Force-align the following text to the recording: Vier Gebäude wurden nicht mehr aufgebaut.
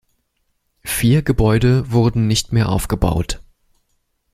Vier 0.83 1.21
Gebäude 1.21 1.91
wurden 1.91 2.25
nicht 2.27 2.53
mehr 2.53 2.69
aufgebaut. 2.69 3.39